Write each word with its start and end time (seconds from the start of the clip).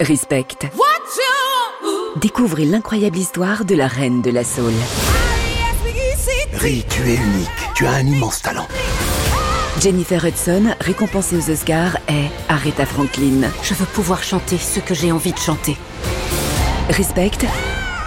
Respect. 0.00 0.70
Découvrez 2.16 2.64
l'incroyable 2.64 3.16
histoire 3.16 3.64
de 3.64 3.76
la 3.76 3.86
reine 3.86 4.22
de 4.22 4.30
la 4.30 4.42
soul. 4.42 4.72
Rie, 6.52 6.84
tu 6.88 7.02
es 7.02 7.14
unique. 7.14 7.48
Tu 7.76 7.86
as 7.86 7.92
un 7.92 8.06
immense 8.06 8.42
talent. 8.42 8.66
Jennifer 9.80 10.24
Hudson, 10.24 10.74
récompensée 10.80 11.36
aux 11.36 11.50
Oscars, 11.50 11.96
est 12.08 12.30
Aretha 12.48 12.86
Franklin. 12.86 13.48
Je 13.62 13.74
veux 13.74 13.86
pouvoir 13.86 14.22
chanter 14.22 14.58
ce 14.58 14.80
que 14.80 14.94
j'ai 14.94 15.12
envie 15.12 15.32
de 15.32 15.38
chanter. 15.38 15.76
Respect, 16.90 17.46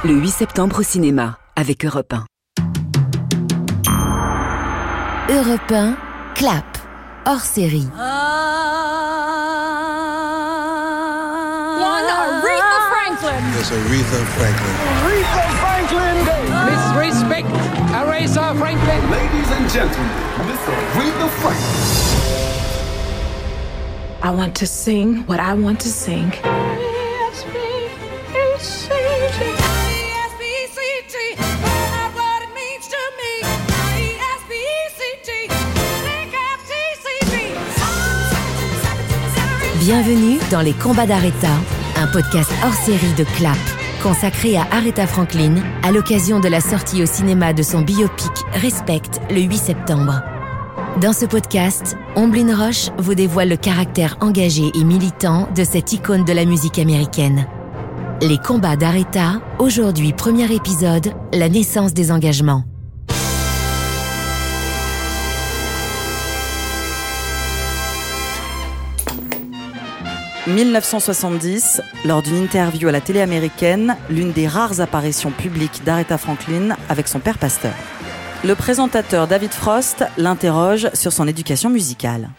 le 0.03 0.13
8 0.13 0.29
septembre 0.29 0.79
au 0.79 0.83
cinéma, 0.83 1.37
avec 1.55 1.85
Europe 1.85 2.13
1. 2.13 2.25
Europe 5.29 5.71
1, 5.71 5.97
clap, 6.35 6.77
hors 7.25 7.41
série. 7.41 7.87
One 7.97 8.46
Miss 13.37 13.69
Aretha 13.69 14.25
Franklin. 14.35 14.75
Aretha 15.05 15.45
Franklin. 15.61 16.17
Miss 16.65 16.83
Respect, 16.97 17.47
Aretha 17.93 18.57
Franklin. 18.57 19.11
Ladies 19.11 19.49
and 19.51 19.69
gentlemen, 19.69 20.11
Miss 20.47 20.59
Aretha 20.65 21.29
Franklin. 21.41 21.83
I 24.23 24.31
want 24.31 24.55
to 24.55 24.65
sing 24.65 25.23
what 25.27 25.39
I 25.39 25.53
want 25.53 25.79
to 25.81 25.89
sing. 25.89 26.31
Bienvenue 39.79 40.39
dans 40.51 40.61
les 40.61 40.73
combats 40.73 41.05
d'Aretha, 41.05 41.47
un 41.97 42.07
podcast 42.07 42.51
hors 42.63 42.73
série 42.73 43.13
de 43.17 43.23
Clap, 43.23 43.57
consacré 44.03 44.55
à 44.55 44.67
Aretha 44.71 45.07
Franklin 45.07 45.55
à 45.83 45.91
l'occasion 45.91 46.39
de 46.39 46.47
la 46.47 46.61
sortie 46.61 47.01
au 47.01 47.05
cinéma 47.07 47.53
de 47.53 47.63
son 47.63 47.81
biopic 47.81 48.31
Respect 48.53 49.01
le 49.31 49.41
8 49.41 49.57
septembre. 49.57 50.21
Dans 51.01 51.13
ce 51.13 51.25
podcast, 51.25 51.97
Omblin 52.15 52.55
Roche 52.55 52.89
vous 52.99 53.15
dévoile 53.15 53.49
le 53.49 53.57
caractère 53.57 54.17
engagé 54.21 54.71
et 54.75 54.83
militant 54.83 55.49
de 55.55 55.63
cette 55.63 55.91
icône 55.93 56.23
de 56.23 56.33
la 56.33 56.45
musique 56.45 56.79
américaine. 56.79 57.47
Les 58.21 58.37
combats 58.37 58.75
d'Aretha, 58.75 59.41
aujourd'hui 59.57 60.13
premier 60.13 60.51
épisode, 60.53 61.13
la 61.33 61.49
naissance 61.49 61.93
des 61.93 62.11
engagements. 62.11 62.63
«1970, 70.47 71.81
lors 72.05 72.21
d'une 72.21 72.37
interview 72.37 72.87
à 72.87 72.91
la 72.93 73.01
télé 73.01 73.19
américaine, 73.19 73.97
l'une 74.09 74.31
des 74.31 74.47
rares 74.47 74.79
apparitions 74.79 75.31
publiques 75.31 75.81
d'Aretha 75.85 76.17
Franklin 76.17 76.77
avec 76.87 77.09
son 77.09 77.19
père 77.19 77.37
pasteur. 77.37 77.73
Le 78.45 78.55
présentateur 78.55 79.27
David 79.27 79.51
Frost 79.51 80.05
l'interroge 80.17 80.89
sur 80.93 81.11
son 81.11 81.27
éducation 81.27 81.69
musicale. 81.69 82.29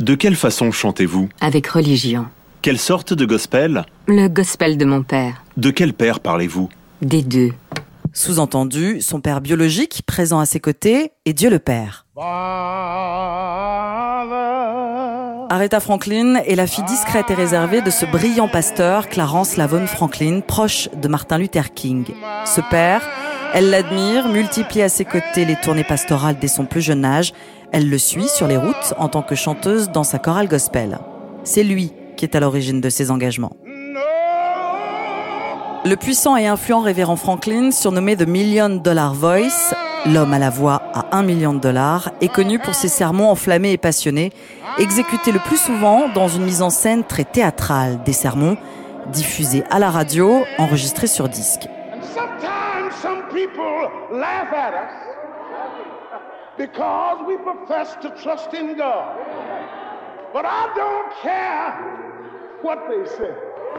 De 0.00 0.16
quelle 0.16 0.34
façon 0.34 0.72
chantez-vous? 0.72 1.28
Avec 1.40 1.68
religion. 1.68 2.26
Quelle 2.62 2.78
sorte 2.78 3.14
de 3.14 3.24
gospel? 3.24 3.84
Le 4.08 4.26
gospel 4.26 4.76
de 4.76 4.84
mon 4.84 5.04
père. 5.04 5.44
De 5.56 5.70
quel 5.70 5.94
père 5.94 6.18
parlez-vous? 6.18 6.68
Des 7.00 7.22
deux. 7.22 7.52
Sous-entendu, 8.12 9.00
son 9.00 9.20
père 9.20 9.40
biologique, 9.40 10.02
présent 10.04 10.40
à 10.40 10.46
ses 10.46 10.60
côtés, 10.60 11.12
est 11.24 11.32
Dieu 11.32 11.48
le 11.48 11.58
Père. 11.58 12.06
Aretha 15.52 15.80
Franklin 15.80 16.36
est 16.36 16.54
la 16.54 16.66
fille 16.66 16.84
discrète 16.84 17.30
et 17.30 17.34
réservée 17.34 17.82
de 17.82 17.90
ce 17.90 18.06
brillant 18.06 18.48
pasteur, 18.48 19.10
Clarence 19.10 19.58
Lavon 19.58 19.86
Franklin, 19.86 20.40
proche 20.40 20.88
de 20.94 21.08
Martin 21.08 21.36
Luther 21.36 21.74
King. 21.74 22.06
Ce 22.46 22.62
père, 22.70 23.02
elle 23.52 23.68
l'admire, 23.68 24.28
multiplie 24.28 24.80
à 24.80 24.88
ses 24.88 25.04
côtés 25.04 25.44
les 25.44 25.56
tournées 25.56 25.84
pastorales 25.84 26.38
dès 26.40 26.48
son 26.48 26.64
plus 26.64 26.80
jeune 26.80 27.04
âge. 27.04 27.34
Elle 27.70 27.90
le 27.90 27.98
suit 27.98 28.30
sur 28.30 28.48
les 28.48 28.56
routes 28.56 28.94
en 28.96 29.08
tant 29.08 29.20
que 29.20 29.34
chanteuse 29.34 29.90
dans 29.90 30.04
sa 30.04 30.18
chorale 30.18 30.48
gospel. 30.48 30.98
C'est 31.44 31.64
lui 31.64 31.92
qui 32.16 32.24
est 32.24 32.34
à 32.34 32.40
l'origine 32.40 32.80
de 32.80 32.88
ses 32.88 33.10
engagements. 33.10 33.52
Le 35.84 35.96
puissant 35.96 36.34
et 36.38 36.46
influent 36.46 36.80
révérend 36.80 37.16
Franklin, 37.16 37.72
surnommé 37.72 38.16
The 38.16 38.26
Million 38.26 38.70
Dollar 38.70 39.12
Voice, 39.12 39.74
l'homme 40.06 40.32
à 40.32 40.38
la 40.38 40.50
voix 40.50 40.82
à 40.94 41.16
un 41.16 41.22
million 41.22 41.54
de 41.54 41.60
dollars, 41.60 42.10
est 42.20 42.32
connu 42.32 42.58
pour 42.58 42.74
ses 42.74 42.88
sermons 42.88 43.30
enflammés 43.30 43.72
et 43.72 43.78
passionnés, 43.78 44.32
exécutés 44.78 45.32
le 45.32 45.38
plus 45.38 45.56
souvent 45.56 46.08
dans 46.08 46.28
une 46.28 46.44
mise 46.44 46.62
en 46.62 46.70
scène 46.70 47.04
très 47.04 47.24
théâtrale, 47.24 48.02
des 48.04 48.12
sermons 48.12 48.56
diffusés 49.08 49.64
à 49.70 49.78
la 49.78 49.90
radio, 49.90 50.44
enregistrés 50.58 51.06
sur 51.06 51.28
disque. 51.28 51.68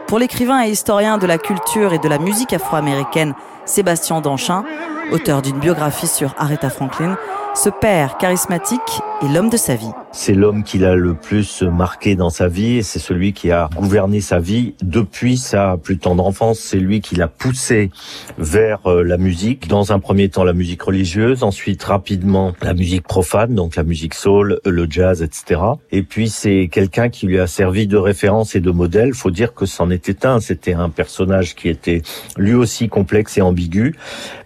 Pour 0.06 0.18
l'écrivain 0.18 0.64
et 0.64 0.70
historien 0.70 1.18
de 1.18 1.26
la 1.26 1.38
culture 1.38 1.92
et 1.92 1.98
de 1.98 2.08
la 2.08 2.18
musique 2.18 2.52
afro-américaine 2.52 3.34
Sébastien 3.64 4.20
Danchin, 4.20 4.64
auteur 5.12 5.42
d'une 5.42 5.58
biographie 5.58 6.06
sur 6.06 6.34
Aretha 6.38 6.70
Franklin, 6.70 7.16
ce 7.54 7.68
père 7.68 8.18
charismatique 8.18 8.80
est 9.22 9.28
l'homme 9.28 9.48
de 9.48 9.56
sa 9.56 9.76
vie. 9.76 9.90
C'est 10.12 10.34
l'homme 10.34 10.62
qui 10.62 10.78
l'a 10.78 10.94
le 10.94 11.14
plus 11.14 11.62
marqué 11.62 12.14
dans 12.14 12.30
sa 12.30 12.46
vie 12.46 12.76
et 12.76 12.82
c'est 12.82 12.98
celui 12.98 13.32
qui 13.32 13.50
a 13.50 13.68
gouverné 13.74 14.20
sa 14.20 14.38
vie 14.38 14.74
depuis 14.82 15.36
sa 15.36 15.76
plus 15.76 15.98
tendre 15.98 16.24
enfance. 16.26 16.58
C'est 16.58 16.78
lui 16.78 17.00
qui 17.00 17.16
l'a 17.16 17.26
poussé 17.26 17.90
vers 18.38 18.86
euh, 18.86 19.02
la 19.02 19.18
musique. 19.18 19.66
Dans 19.66 19.92
un 19.92 19.98
premier 19.98 20.28
temps, 20.28 20.44
la 20.44 20.52
musique 20.52 20.82
religieuse, 20.82 21.42
ensuite 21.42 21.82
rapidement 21.82 22.54
la 22.62 22.74
musique 22.74 23.02
profane, 23.02 23.54
donc 23.54 23.76
la 23.76 23.82
musique 23.82 24.14
soul, 24.14 24.60
le 24.64 24.86
jazz, 24.88 25.22
etc. 25.22 25.60
Et 25.90 26.02
puis 26.02 26.28
c'est 26.28 26.68
quelqu'un 26.70 27.08
qui 27.08 27.26
lui 27.26 27.40
a 27.40 27.46
servi 27.46 27.86
de 27.86 27.96
référence 27.96 28.54
et 28.54 28.60
de 28.60 28.70
modèle. 28.70 29.14
Faut 29.14 29.32
dire 29.32 29.54
que 29.54 29.66
c'en 29.66 29.90
était 29.90 30.26
un. 30.26 30.40
C'était 30.40 30.74
un 30.74 30.90
personnage 30.90 31.54
qui 31.54 31.68
était 31.68 32.02
lui 32.36 32.54
aussi 32.54 32.88
complexe 32.88 33.38
et 33.38 33.42
ambigu, 33.42 33.96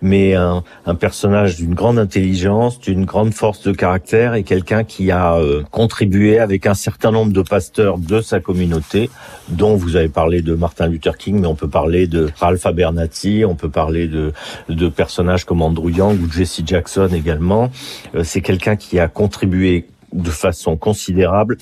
mais 0.00 0.34
un, 0.34 0.62
personnage 0.98 1.56
d'une 1.56 1.74
grande 1.74 1.98
intelligence, 1.98 2.80
une 2.98 3.04
grande 3.04 3.32
force 3.32 3.62
de 3.62 3.72
caractère 3.72 4.34
et 4.34 4.42
quelqu'un 4.42 4.82
qui 4.82 5.12
a 5.12 5.36
euh, 5.36 5.62
contribué 5.70 6.40
avec 6.40 6.66
un 6.66 6.74
certain 6.74 7.12
nombre 7.12 7.32
de 7.32 7.42
pasteurs 7.42 7.96
de 7.96 8.20
sa 8.20 8.40
communauté, 8.40 9.08
dont 9.48 9.76
vous 9.76 9.94
avez 9.94 10.08
parlé 10.08 10.42
de 10.42 10.54
Martin 10.54 10.88
Luther 10.88 11.16
King, 11.16 11.38
mais 11.40 11.46
on 11.46 11.54
peut 11.54 11.68
parler 11.68 12.08
de 12.08 12.28
Ralph 12.40 12.66
Abernathy, 12.66 13.44
on 13.46 13.54
peut 13.54 13.68
parler 13.70 14.08
de, 14.08 14.32
de 14.68 14.88
personnages 14.88 15.44
comme 15.44 15.62
Andrew 15.62 15.90
Young 15.90 16.20
ou 16.20 16.30
Jesse 16.30 16.62
Jackson 16.66 17.08
également. 17.14 17.70
Euh, 18.16 18.24
c'est 18.24 18.40
quelqu'un 18.40 18.74
qui 18.74 18.98
a 18.98 19.06
contribué 19.06 19.86
de 20.12 20.30
façon 20.30 20.76
considérable 20.76 21.56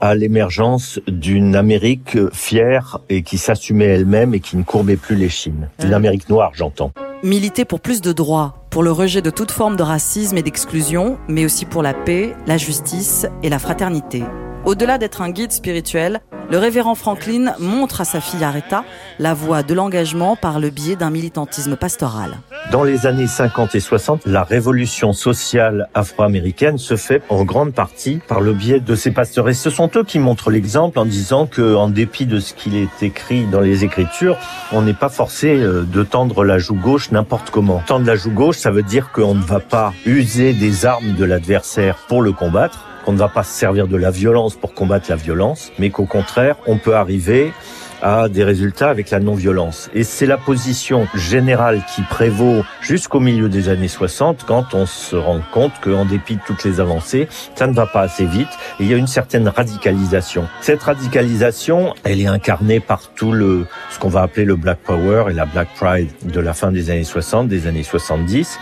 à 0.00 0.14
l'émergence 0.14 1.00
d'une 1.06 1.56
Amérique 1.56 2.18
fière 2.32 2.98
et 3.08 3.22
qui 3.22 3.38
s'assumait 3.38 3.86
elle-même 3.86 4.34
et 4.34 4.40
qui 4.40 4.58
ne 4.58 4.62
courbait 4.62 4.96
plus 4.96 5.16
les 5.16 5.28
chines. 5.30 5.70
Une 5.82 5.94
Amérique 5.94 6.28
noire, 6.28 6.50
j'entends. 6.54 6.92
Militer 7.24 7.64
pour 7.64 7.80
plus 7.80 8.00
de 8.00 8.12
droits, 8.12 8.66
pour 8.68 8.82
le 8.82 8.90
rejet 8.90 9.22
de 9.22 9.30
toute 9.30 9.52
forme 9.52 9.76
de 9.76 9.84
racisme 9.84 10.36
et 10.38 10.42
d'exclusion, 10.42 11.18
mais 11.28 11.44
aussi 11.44 11.66
pour 11.66 11.80
la 11.80 11.94
paix, 11.94 12.34
la 12.48 12.56
justice 12.56 13.26
et 13.44 13.48
la 13.48 13.60
fraternité. 13.60 14.24
Au-delà 14.64 14.98
d'être 14.98 15.22
un 15.22 15.30
guide 15.30 15.52
spirituel, 15.52 16.20
le 16.50 16.58
révérend 16.58 16.96
Franklin 16.96 17.54
montre 17.60 18.00
à 18.00 18.04
sa 18.04 18.20
fille 18.20 18.42
Aretha 18.42 18.84
la 19.20 19.34
voie 19.34 19.62
de 19.62 19.72
l'engagement 19.72 20.34
par 20.34 20.58
le 20.58 20.70
biais 20.70 20.96
d'un 20.96 21.10
militantisme 21.10 21.76
pastoral. 21.76 22.38
Dans 22.70 22.84
les 22.84 23.06
années 23.06 23.26
50 23.26 23.74
et 23.74 23.80
60, 23.80 24.22
la 24.24 24.44
révolution 24.44 25.12
sociale 25.12 25.88
afro-américaine 25.94 26.78
se 26.78 26.96
fait 26.96 27.20
en 27.28 27.44
grande 27.44 27.74
partie 27.74 28.20
par 28.28 28.40
le 28.40 28.54
biais 28.54 28.80
de 28.80 28.94
ces 28.94 29.10
pasteurs. 29.10 29.48
Et 29.48 29.54
ce 29.54 29.68
sont 29.68 29.90
eux 29.96 30.04
qui 30.04 30.18
montrent 30.18 30.50
l'exemple 30.50 30.98
en 30.98 31.04
disant 31.04 31.46
que, 31.46 31.74
en 31.74 31.90
dépit 31.90 32.24
de 32.24 32.40
ce 32.40 32.54
qu'il 32.54 32.76
est 32.76 33.02
écrit 33.02 33.44
dans 33.44 33.60
les 33.60 33.84
Écritures, 33.84 34.38
on 34.70 34.82
n'est 34.82 34.94
pas 34.94 35.08
forcé 35.08 35.48
euh, 35.48 35.82
de 35.82 36.02
tendre 36.02 36.44
la 36.44 36.58
joue 36.58 36.76
gauche 36.76 37.10
n'importe 37.10 37.50
comment. 37.50 37.82
Tendre 37.86 38.06
la 38.06 38.16
joue 38.16 38.30
gauche, 38.30 38.56
ça 38.56 38.70
veut 38.70 38.84
dire 38.84 39.10
qu'on 39.12 39.34
ne 39.34 39.42
va 39.42 39.60
pas 39.60 39.92
user 40.06 40.52
des 40.52 40.86
armes 40.86 41.14
de 41.14 41.24
l'adversaire 41.24 41.96
pour 42.08 42.22
le 42.22 42.32
combattre, 42.32 42.86
qu'on 43.04 43.12
ne 43.12 43.18
va 43.18 43.28
pas 43.28 43.42
se 43.42 43.52
servir 43.52 43.88
de 43.88 43.96
la 43.96 44.10
violence 44.10 44.54
pour 44.54 44.72
combattre 44.72 45.10
la 45.10 45.16
violence, 45.16 45.72
mais 45.78 45.90
qu'au 45.90 46.06
contraire, 46.06 46.56
on 46.66 46.78
peut 46.78 46.94
arriver 46.94 47.52
à 48.02 48.28
des 48.28 48.44
résultats 48.44 48.90
avec 48.90 49.10
la 49.10 49.20
non-violence. 49.20 49.88
Et 49.94 50.04
c'est 50.04 50.26
la 50.26 50.36
position 50.36 51.06
générale 51.14 51.82
qui 51.94 52.02
prévaut 52.02 52.64
jusqu'au 52.80 53.20
milieu 53.20 53.48
des 53.48 53.68
années 53.68 53.88
60 53.88 54.44
quand 54.46 54.74
on 54.74 54.86
se 54.86 55.16
rend 55.16 55.40
compte 55.52 55.72
qu'en 55.80 56.04
dépit 56.04 56.36
de 56.36 56.40
toutes 56.44 56.64
les 56.64 56.80
avancées, 56.80 57.28
ça 57.54 57.66
ne 57.66 57.72
va 57.72 57.86
pas 57.86 58.00
assez 58.00 58.26
vite 58.26 58.48
et 58.80 58.84
il 58.84 58.90
y 58.90 58.94
a 58.94 58.96
une 58.96 59.06
certaine 59.06 59.48
radicalisation. 59.48 60.48
Cette 60.60 60.82
radicalisation, 60.82 61.94
elle 62.04 62.20
est 62.20 62.26
incarnée 62.26 62.80
par 62.80 63.10
tout 63.14 63.32
le, 63.32 63.66
ce 63.90 63.98
qu'on 63.98 64.08
va 64.08 64.22
appeler 64.22 64.44
le 64.44 64.56
Black 64.56 64.78
Power 64.78 65.26
et 65.30 65.32
la 65.32 65.46
Black 65.46 65.68
Pride 65.76 66.08
de 66.24 66.40
la 66.40 66.54
fin 66.54 66.72
des 66.72 66.90
années 66.90 67.04
60, 67.04 67.48
des 67.48 67.66
années 67.66 67.82
70. 67.84 68.58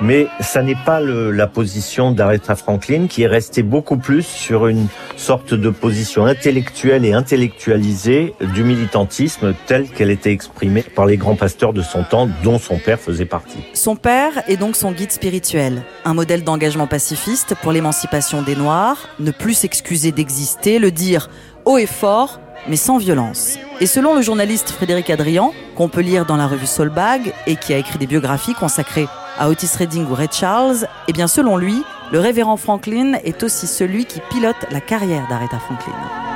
Mais 0.00 0.28
ça 0.40 0.62
n'est 0.62 0.78
pas 0.86 1.00
le, 1.00 1.30
la 1.30 1.46
position 1.46 2.12
d'Aretha 2.12 2.54
Franklin 2.54 3.06
qui 3.08 3.22
est 3.22 3.28
restée 3.28 3.62
beaucoup 3.62 3.96
plus 3.96 4.24
sur 4.26 4.68
une 4.68 4.86
sorte 5.16 5.54
de 5.54 5.70
position 5.70 6.26
intellectuelle 6.26 7.04
et 7.04 7.12
intellectualisée 7.12 8.34
du 8.54 8.62
milieu 8.62 8.83
militantisme 8.84 9.54
telle 9.66 9.88
qu'elle 9.88 10.10
était 10.10 10.32
exprimée 10.32 10.82
par 10.82 11.06
les 11.06 11.16
grands 11.16 11.36
pasteurs 11.36 11.72
de 11.72 11.82
son 11.82 12.04
temps, 12.04 12.28
dont 12.42 12.58
son 12.58 12.78
père 12.78 13.00
faisait 13.00 13.24
partie. 13.24 13.58
Son 13.72 13.96
père 13.96 14.42
est 14.46 14.56
donc 14.56 14.76
son 14.76 14.92
guide 14.92 15.10
spirituel, 15.10 15.82
un 16.04 16.12
modèle 16.12 16.44
d'engagement 16.44 16.86
pacifiste 16.86 17.54
pour 17.62 17.72
l'émancipation 17.72 18.42
des 18.42 18.56
Noirs, 18.56 19.08
ne 19.18 19.30
plus 19.30 19.54
s'excuser 19.54 20.12
d'exister, 20.12 20.78
le 20.78 20.90
dire 20.90 21.30
haut 21.64 21.78
et 21.78 21.86
fort, 21.86 22.40
mais 22.68 22.76
sans 22.76 22.98
violence. 22.98 23.58
Et 23.80 23.86
selon 23.86 24.14
le 24.14 24.22
journaliste 24.22 24.70
Frédéric 24.70 25.08
Adrian, 25.08 25.52
qu'on 25.76 25.88
peut 25.88 26.02
lire 26.02 26.26
dans 26.26 26.36
la 26.36 26.46
revue 26.46 26.66
Soulbag 26.66 27.32
et 27.46 27.56
qui 27.56 27.72
a 27.72 27.78
écrit 27.78 27.98
des 27.98 28.06
biographies 28.06 28.54
consacrées 28.54 29.08
à 29.38 29.48
Otis 29.48 29.70
Redding 29.78 30.06
ou 30.08 30.14
Ray 30.14 30.28
Charles, 30.30 30.86
eh 31.08 31.12
bien 31.12 31.26
selon 31.26 31.56
lui, 31.56 31.82
le 32.12 32.20
révérend 32.20 32.58
Franklin 32.58 33.14
est 33.24 33.42
aussi 33.42 33.66
celui 33.66 34.04
qui 34.04 34.20
pilote 34.30 34.56
la 34.70 34.80
carrière 34.80 35.26
d'Aretha 35.28 35.58
Franklin. 35.58 36.33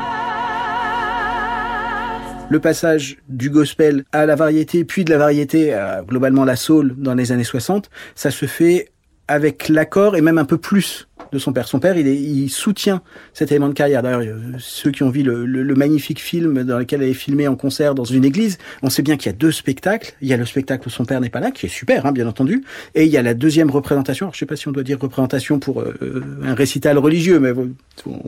Le 2.50 2.60
passage 2.60 3.18
du 3.28 3.50
gospel 3.50 4.04
à 4.10 4.24
la 4.24 4.34
variété, 4.34 4.84
puis 4.84 5.04
de 5.04 5.10
la 5.10 5.18
variété 5.18 5.74
à 5.74 6.02
globalement 6.02 6.46
la 6.46 6.56
soul 6.56 6.94
dans 6.96 7.14
les 7.14 7.30
années 7.30 7.44
60, 7.44 7.90
ça 8.14 8.30
se 8.30 8.46
fait 8.46 8.90
avec 9.28 9.68
l'accord 9.68 10.16
et 10.16 10.22
même 10.22 10.38
un 10.38 10.46
peu 10.46 10.56
plus 10.56 11.08
de 11.30 11.38
son 11.38 11.52
père. 11.52 11.68
Son 11.68 11.78
père, 11.78 11.98
il, 11.98 12.08
est, 12.08 12.16
il 12.16 12.48
soutient 12.48 13.02
cet 13.34 13.52
élément 13.52 13.68
de 13.68 13.74
carrière. 13.74 14.02
D'ailleurs, 14.02 14.22
ceux 14.58 14.90
qui 14.90 15.02
ont 15.02 15.10
vu 15.10 15.22
le, 15.22 15.44
le, 15.44 15.62
le, 15.62 15.74
magnifique 15.74 16.22
film 16.22 16.64
dans 16.64 16.78
lequel 16.78 17.02
elle 17.02 17.10
est 17.10 17.14
filmée 17.14 17.46
en 17.46 17.54
concert 17.54 17.94
dans 17.94 18.04
une 18.04 18.24
église, 18.24 18.56
on 18.82 18.88
sait 18.88 19.02
bien 19.02 19.18
qu'il 19.18 19.26
y 19.26 19.34
a 19.34 19.36
deux 19.36 19.52
spectacles. 19.52 20.14
Il 20.22 20.28
y 20.28 20.32
a 20.32 20.38
le 20.38 20.46
spectacle 20.46 20.88
où 20.88 20.90
son 20.90 21.04
père 21.04 21.20
n'est 21.20 21.28
pas 21.28 21.40
là, 21.40 21.50
qui 21.50 21.66
est 21.66 21.68
super, 21.68 22.06
hein, 22.06 22.12
bien 22.12 22.26
entendu, 22.26 22.64
et 22.94 23.04
il 23.04 23.10
y 23.10 23.18
a 23.18 23.22
la 23.22 23.34
deuxième 23.34 23.70
représentation. 23.70 24.26
Alors, 24.26 24.34
je 24.34 24.38
sais 24.38 24.46
pas 24.46 24.56
si 24.56 24.68
on 24.68 24.72
doit 24.72 24.84
dire 24.84 24.98
représentation 24.98 25.58
pour 25.58 25.82
euh, 25.82 26.24
un 26.42 26.54
récital 26.54 26.96
religieux, 26.96 27.38
mais 27.40 27.52
on, 27.52 27.74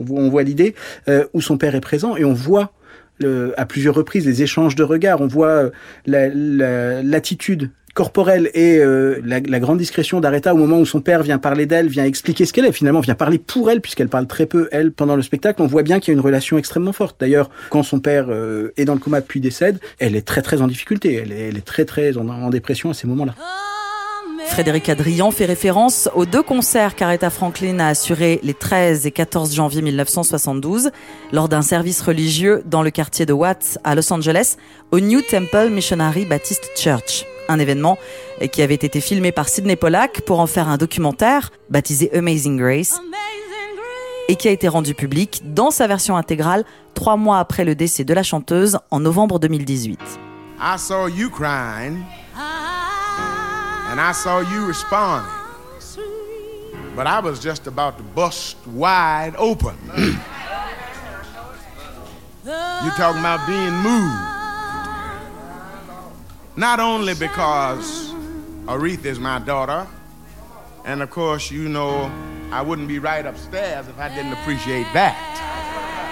on 0.07 0.29
voit 0.29 0.43
l'idée 0.43 0.75
euh, 1.07 1.25
où 1.33 1.41
son 1.41 1.57
père 1.57 1.73
est 1.73 1.81
présent 1.81 2.15
et 2.15 2.23
on 2.23 2.33
voit 2.33 2.71
à 3.57 3.65
plusieurs 3.65 3.95
reprises 3.95 4.25
les 4.25 4.43
échanges 4.43 4.75
de 4.75 4.83
regards. 4.83 5.21
On 5.21 5.27
voit 5.27 5.71
l'attitude 6.05 7.61
la, 7.63 7.67
corporelle 7.93 8.49
et 8.53 8.77
euh, 8.77 9.19
la, 9.25 9.39
la, 9.39 9.59
grande 9.59 9.77
discrétion 9.77 10.19
d'Aretha 10.19 10.53
au 10.53 10.57
moment 10.57 10.79
où 10.79 10.85
son 10.85 11.01
père 11.01 11.23
vient 11.23 11.37
parler 11.37 11.65
d'elle, 11.65 11.87
vient 11.87 12.05
expliquer 12.05 12.45
ce 12.45 12.53
qu'elle 12.53 12.65
est, 12.65 12.71
finalement 12.71 13.01
vient 13.01 13.15
parler 13.15 13.37
pour 13.37 13.69
elle 13.69 13.81
puisqu'elle 13.81 14.07
parle 14.09 14.27
très 14.27 14.45
peu 14.45 14.69
elle 14.71 14.91
pendant 14.91 15.15
le 15.15 15.21
spectacle. 15.21 15.61
On 15.61 15.67
voit 15.67 15.83
bien 15.83 15.99
qu'il 15.99 16.13
y 16.13 16.15
a 16.15 16.17
une 16.17 16.25
relation 16.25 16.57
extrêmement 16.57 16.93
forte. 16.93 17.17
D'ailleurs, 17.19 17.49
quand 17.69 17.83
son 17.83 17.99
père 17.99 18.27
euh, 18.29 18.71
est 18.77 18.85
dans 18.85 18.93
le 18.93 18.99
coma 18.99 19.21
puis 19.21 19.39
décède, 19.39 19.79
elle 19.99 20.15
est 20.15 20.25
très 20.25 20.41
très 20.41 20.61
en 20.61 20.67
difficulté. 20.67 21.15
Elle 21.15 21.31
est, 21.31 21.49
elle 21.49 21.57
est 21.57 21.65
très 21.65 21.85
très 21.85 22.17
en, 22.17 22.27
en 22.29 22.49
dépression 22.49 22.89
à 22.89 22.93
ces 22.93 23.07
moments-là. 23.07 23.35
Frédéric 24.51 24.89
Adrian 24.89 25.31
fait 25.31 25.45
référence 25.45 26.09
aux 26.13 26.25
deux 26.25 26.43
concerts 26.43 26.95
qu'Aretha 26.95 27.29
Franklin 27.29 27.79
a 27.79 27.87
assurés 27.87 28.41
les 28.43 28.53
13 28.53 29.07
et 29.07 29.11
14 29.11 29.55
janvier 29.55 29.81
1972 29.81 30.91
lors 31.31 31.47
d'un 31.47 31.61
service 31.61 32.01
religieux 32.01 32.61
dans 32.65 32.83
le 32.83 32.91
quartier 32.91 33.25
de 33.25 33.31
Watts 33.31 33.77
à 33.85 33.95
Los 33.95 34.11
Angeles 34.11 34.57
au 34.91 34.99
New 34.99 35.21
Temple 35.21 35.69
Missionary 35.69 36.25
Baptist 36.25 36.69
Church. 36.75 37.25
Un 37.47 37.59
événement 37.59 37.97
qui 38.51 38.61
avait 38.61 38.75
été 38.75 38.99
filmé 38.99 39.31
par 39.31 39.47
Sidney 39.47 39.77
Pollack 39.77 40.19
pour 40.21 40.41
en 40.41 40.47
faire 40.47 40.67
un 40.67 40.75
documentaire 40.75 41.51
baptisé 41.69 42.13
Amazing 42.13 42.57
Grace 42.57 42.99
et 44.27 44.35
qui 44.35 44.49
a 44.49 44.51
été 44.51 44.67
rendu 44.67 44.93
public 44.93 45.43
dans 45.45 45.71
sa 45.71 45.87
version 45.87 46.17
intégrale 46.17 46.65
trois 46.93 47.15
mois 47.15 47.39
après 47.39 47.63
le 47.63 47.73
décès 47.73 48.03
de 48.03 48.13
la 48.13 48.21
chanteuse 48.21 48.79
en 48.91 48.99
novembre 48.99 49.39
2018. 49.39 49.97
I 50.59 50.77
saw 50.77 51.07
you. 51.07 51.29
And 53.91 53.99
I 53.99 54.13
saw 54.13 54.39
you 54.39 54.65
responding. 54.65 55.29
But 56.95 57.07
I 57.07 57.19
was 57.19 57.41
just 57.41 57.67
about 57.67 57.97
to 57.97 58.03
bust 58.03 58.55
wide 58.67 59.35
open. 59.37 59.75
you 62.45 62.89
talking 62.95 63.19
about 63.19 63.45
being 63.45 63.73
moved. 63.83 64.15
Not 66.55 66.79
only 66.79 67.15
because 67.15 68.13
Aretha 68.65 69.07
is 69.07 69.19
my 69.19 69.39
daughter, 69.39 69.85
and 70.85 71.01
of 71.01 71.09
course, 71.09 71.51
you 71.51 71.67
know, 71.67 72.09
I 72.53 72.61
wouldn't 72.61 72.87
be 72.87 72.99
right 72.99 73.25
upstairs 73.25 73.87
if 73.89 73.99
I 73.99 74.07
didn't 74.07 74.31
appreciate 74.33 74.87
that. 74.93 75.17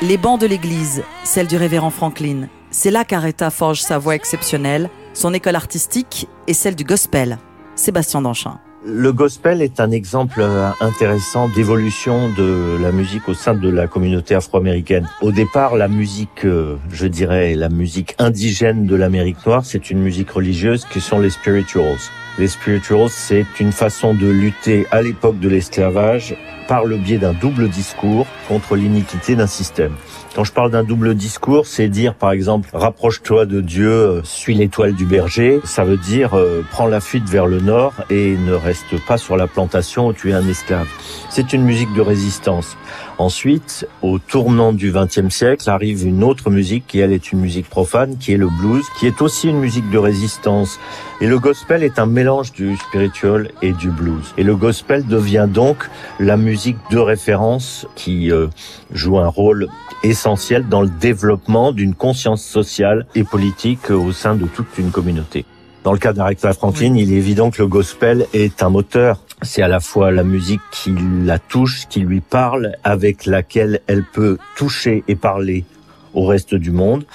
Les 0.01 0.17
bancs 0.17 0.39
de 0.39 0.47
l'église, 0.47 1.03
celle 1.23 1.47
du 1.47 1.55
révérend 1.55 1.91
Franklin, 1.91 2.49
c'est 2.71 2.91
là 2.91 3.05
qu'Aretha 3.05 3.49
forge 3.49 3.81
sa 3.81 3.97
voix 3.97 4.15
exceptionnelle, 4.15 4.89
son 5.13 5.33
école 5.33 5.55
artistique 5.55 6.27
et 6.47 6.53
celle 6.53 6.75
du 6.75 6.83
gospel. 6.83 7.37
Sébastien 7.79 8.21
Danchin. 8.21 8.59
Le 8.85 9.13
gospel 9.13 9.61
est 9.61 9.79
un 9.79 9.91
exemple 9.91 10.45
intéressant 10.81 11.47
d'évolution 11.47 12.29
de 12.37 12.77
la 12.81 12.91
musique 12.91 13.29
au 13.29 13.33
sein 13.33 13.53
de 13.53 13.69
la 13.69 13.87
communauté 13.87 14.35
afro-américaine. 14.35 15.07
Au 15.21 15.31
départ, 15.31 15.77
la 15.77 15.87
musique, 15.87 16.45
je 16.45 17.07
dirais, 17.07 17.55
la 17.55 17.69
musique 17.69 18.15
indigène 18.19 18.85
de 18.85 18.95
l'Amérique 18.97 19.45
noire, 19.45 19.63
c'est 19.63 19.89
une 19.89 19.99
musique 19.99 20.31
religieuse 20.31 20.85
qui 20.91 20.99
sont 20.99 21.19
les 21.19 21.29
spirituals. 21.29 21.97
Les 22.37 22.49
spirituals, 22.49 23.09
c'est 23.09 23.45
une 23.61 23.71
façon 23.71 24.13
de 24.13 24.27
lutter 24.27 24.85
à 24.91 25.01
l'époque 25.01 25.39
de 25.39 25.47
l'esclavage 25.47 26.35
par 26.67 26.83
le 26.83 26.97
biais 26.97 27.17
d'un 27.17 27.33
double 27.33 27.69
discours 27.69 28.27
contre 28.49 28.75
l'iniquité 28.75 29.35
d'un 29.37 29.47
système. 29.47 29.93
Quand 30.35 30.43
je 30.43 30.53
parle 30.53 30.69
d'un 30.69 30.83
double 30.83 31.15
discours, 31.15 31.65
c'est 31.65 31.87
dire 31.87 32.13
par 32.13 32.31
exemple 32.31 32.69
rapproche-toi 32.73 33.45
de 33.45 33.61
Dieu, 33.61 34.21
suis 34.23 34.53
l'étoile 34.53 34.93
du 34.93 35.05
berger. 35.05 35.59
Ça 35.63 35.83
veut 35.83 35.97
dire 35.97 36.37
euh, 36.37 36.63
prends 36.69 36.85
la 36.85 37.01
fuite 37.01 37.27
vers 37.27 37.47
le 37.47 37.59
nord 37.59 37.93
et 38.11 38.37
ne 38.37 38.53
reste 38.53 39.03
pas 39.07 39.17
sur 39.17 39.37
la 39.37 39.47
plantation 39.47 40.07
où 40.07 40.13
tu 40.13 40.29
es 40.29 40.33
un 40.33 40.47
esclave. 40.47 40.87
C'est 41.31 41.51
une 41.51 41.63
musique 41.63 41.93
de 41.95 42.01
résistance. 42.01 42.77
Ensuite, 43.17 43.87
au 44.01 44.19
tournant 44.19 44.71
du 44.71 44.93
XXe 44.93 45.29
siècle, 45.29 45.69
arrive 45.69 46.05
une 46.05 46.23
autre 46.23 46.49
musique 46.49 46.85
qui, 46.87 46.99
elle, 46.99 47.11
est 47.11 47.31
une 47.31 47.39
musique 47.39 47.67
profane, 47.67 48.17
qui 48.17 48.31
est 48.31 48.37
le 48.37 48.47
blues, 48.47 48.85
qui 48.97 49.07
est 49.07 49.21
aussi 49.21 49.49
une 49.49 49.59
musique 49.59 49.89
de 49.89 49.97
résistance. 49.97 50.79
Et 51.21 51.27
le 51.27 51.37
gospel 51.37 51.83
est 51.83 51.99
un 51.99 52.05
mélange 52.05 52.53
du 52.53 52.77
spiritual 52.77 53.51
et 53.61 53.73
du 53.73 53.89
blues. 53.89 54.33
Et 54.37 54.43
le 54.43 54.55
gospel 54.55 55.05
devient 55.05 55.47
donc 55.49 55.89
la 56.17 56.37
musique 56.37 56.77
de 56.91 56.97
référence 56.97 57.85
qui 57.95 58.31
euh, 58.31 58.47
joue 58.93 59.19
un 59.19 59.27
rôle 59.27 59.67
essentiel 60.01 60.69
dans 60.69 60.81
le 60.81 60.87
développement 60.87 61.73
d'une 61.73 61.93
conscience 61.93 62.41
sociale 62.41 63.05
et 63.15 63.25
politique 63.25 63.91
au 63.91 64.13
sein 64.13 64.35
de 64.35 64.45
toute 64.45 64.77
une 64.77 64.91
communauté. 64.91 65.43
Dans 65.83 65.91
le 65.91 65.99
cas 65.99 66.13
d'Aretha 66.13 66.53
Franklin, 66.53 66.95
il 66.95 67.11
est 67.11 67.17
évident 67.17 67.51
que 67.51 67.61
le 67.61 67.67
gospel 67.67 68.25
est 68.33 68.63
un 68.63 68.69
moteur. 68.69 69.19
C'est 69.41 69.61
à 69.61 69.67
la 69.67 69.81
fois 69.81 70.11
la 70.11 70.23
musique 70.23 70.61
qui 70.71 70.93
la 71.25 71.37
touche, 71.37 71.87
qui 71.89 71.99
lui 71.99 72.21
parle, 72.21 72.77
avec 72.85 73.25
laquelle 73.25 73.81
elle 73.87 74.05
peut 74.05 74.37
toucher 74.55 75.03
et 75.09 75.15
parler 75.15 75.65
au 76.13 76.25
reste 76.25 76.55
du 76.55 76.71
monde. 76.71 77.05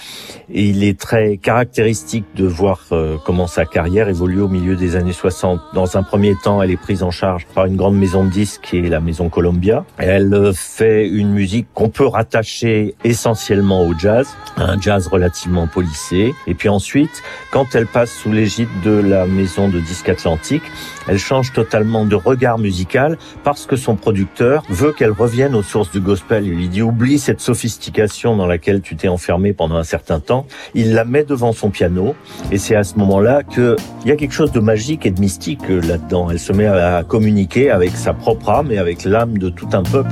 Et 0.50 0.64
il 0.64 0.84
est 0.84 0.98
très 0.98 1.36
caractéristique 1.36 2.24
de 2.36 2.46
voir 2.46 2.80
euh, 2.92 3.16
comment 3.24 3.46
sa 3.46 3.64
carrière 3.64 4.08
évolue 4.08 4.40
au 4.40 4.48
milieu 4.48 4.76
des 4.76 4.96
années 4.96 5.12
60. 5.12 5.60
Dans 5.74 5.96
un 5.96 6.02
premier 6.02 6.34
temps, 6.42 6.62
elle 6.62 6.70
est 6.70 6.76
prise 6.76 7.02
en 7.02 7.10
charge 7.10 7.46
par 7.54 7.66
une 7.66 7.76
grande 7.76 7.96
maison 7.96 8.24
de 8.24 8.30
disques 8.30 8.62
qui 8.62 8.78
est 8.78 8.88
la 8.88 9.00
maison 9.00 9.28
Columbia. 9.28 9.84
Elle 9.98 10.52
fait 10.54 11.08
une 11.08 11.30
musique 11.30 11.66
qu'on 11.74 11.88
peut 11.88 12.06
rattacher 12.06 12.94
essentiellement 13.04 13.86
au 13.86 13.94
jazz, 13.98 14.28
un 14.56 14.80
jazz 14.80 15.06
relativement 15.06 15.66
policé. 15.66 16.34
Et 16.46 16.54
puis 16.54 16.68
ensuite, 16.68 17.22
quand 17.50 17.74
elle 17.74 17.86
passe 17.86 18.12
sous 18.12 18.32
l'égide 18.32 18.68
de 18.84 18.92
la 18.92 19.26
maison 19.26 19.68
de 19.68 19.80
disques 19.80 20.08
Atlantique, 20.08 20.62
elle 21.08 21.18
change 21.18 21.52
totalement 21.52 22.04
de 22.04 22.14
regard 22.14 22.58
musical 22.58 23.18
parce 23.42 23.66
que 23.66 23.76
son 23.76 23.96
producteur 23.96 24.62
veut 24.68 24.92
qu'elle 24.92 25.12
revienne 25.12 25.54
aux 25.54 25.62
sources 25.62 25.90
du 25.90 26.00
gospel. 26.00 26.46
Il 26.46 26.54
lui 26.54 26.68
dit 26.68 26.82
oublie 26.82 27.18
cette 27.18 27.40
sophistication 27.40 28.36
dans 28.36 28.46
laquelle 28.46 28.80
tu 28.84 28.96
t'es 28.96 29.08
enfermé 29.08 29.52
pendant 29.52 29.76
un 29.76 29.84
certain 29.84 30.20
temps. 30.20 30.46
Il 30.74 30.94
la 30.94 31.04
met 31.04 31.24
devant 31.24 31.52
son 31.52 31.70
piano 31.70 32.14
et 32.52 32.58
c'est 32.58 32.76
à 32.76 32.84
ce 32.84 32.96
moment-là 32.98 33.42
que 33.42 33.76
il 34.04 34.08
y 34.08 34.12
a 34.12 34.16
quelque 34.16 34.34
chose 34.34 34.52
de 34.52 34.60
magique 34.60 35.06
et 35.06 35.10
de 35.10 35.20
mystique 35.20 35.68
là-dedans. 35.68 36.30
Elle 36.30 36.38
se 36.38 36.52
met 36.52 36.66
à 36.66 37.02
communiquer 37.02 37.70
avec 37.70 37.90
sa 37.96 38.12
propre 38.12 38.50
âme 38.50 38.70
et 38.70 38.78
avec 38.78 39.04
l'âme 39.04 39.38
de 39.38 39.48
tout 39.48 39.68
un 39.72 39.82
peuple. 39.82 40.10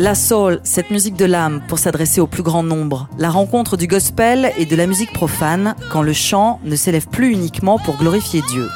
La 0.00 0.14
soul, 0.14 0.60
cette 0.62 0.90
musique 0.90 1.14
de 1.14 1.26
l'âme 1.26 1.60
pour 1.68 1.78
s'adresser 1.78 2.22
au 2.22 2.26
plus 2.26 2.42
grand 2.42 2.62
nombre. 2.62 3.06
La 3.18 3.28
rencontre 3.28 3.76
du 3.76 3.86
gospel 3.86 4.50
et 4.56 4.64
de 4.64 4.74
la 4.74 4.86
musique 4.86 5.12
profane 5.12 5.74
quand 5.92 6.00
le 6.00 6.14
chant 6.14 6.58
ne 6.64 6.74
s'élève 6.74 7.06
plus 7.06 7.30
uniquement 7.30 7.78
pour 7.78 7.98
glorifier 7.98 8.40
Dieu. 8.48 8.66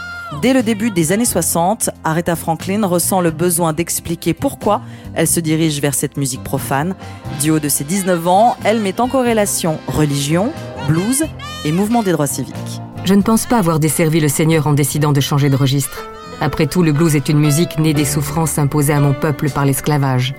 Dès 0.42 0.52
le 0.52 0.62
début 0.62 0.90
des 0.90 1.12
années 1.12 1.24
60, 1.24 1.88
Aretha 2.04 2.36
Franklin 2.36 2.86
ressent 2.86 3.22
le 3.22 3.30
besoin 3.30 3.72
d'expliquer 3.72 4.34
pourquoi 4.34 4.82
elle 5.14 5.26
se 5.26 5.40
dirige 5.40 5.80
vers 5.80 5.94
cette 5.94 6.18
musique 6.18 6.44
profane. 6.44 6.94
Du 7.40 7.52
haut 7.52 7.58
de 7.58 7.70
ses 7.70 7.84
19 7.84 8.28
ans, 8.28 8.58
elle 8.62 8.80
met 8.80 9.00
en 9.00 9.08
corrélation 9.08 9.78
religion, 9.88 10.52
blues 10.88 11.24
et 11.64 11.72
mouvement 11.72 12.02
des 12.02 12.12
droits 12.12 12.26
civiques. 12.26 12.82
Je 13.06 13.14
ne 13.14 13.22
pense 13.22 13.46
pas 13.46 13.56
avoir 13.56 13.80
desservi 13.80 14.20
le 14.20 14.28
Seigneur 14.28 14.66
en 14.66 14.74
décidant 14.74 15.12
de 15.12 15.22
changer 15.22 15.48
de 15.48 15.56
registre. 15.56 16.04
Après 16.44 16.66
tout, 16.66 16.82
le 16.82 16.92
blues 16.92 17.16
est 17.16 17.30
une 17.30 17.38
musique 17.38 17.78
née 17.78 17.94
des 17.94 18.04
souffrances 18.04 18.58
imposées 18.58 18.92
à 18.92 19.00
mon 19.00 19.14
peuple 19.14 19.48
par 19.48 19.64
l'esclavage. 19.64 20.34